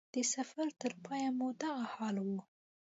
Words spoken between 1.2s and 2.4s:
مو دغه حال و.